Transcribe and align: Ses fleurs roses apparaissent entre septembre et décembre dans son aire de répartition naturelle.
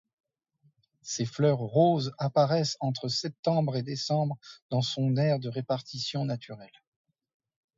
Ses 1.03 1.27
fleurs 1.27 1.59
roses 1.59 2.15
apparaissent 2.17 2.75
entre 2.79 3.07
septembre 3.07 3.77
et 3.77 3.83
décembre 3.83 4.35
dans 4.71 4.81
son 4.81 5.15
aire 5.15 5.37
de 5.37 5.47
répartition 5.47 6.25
naturelle. 6.25 6.73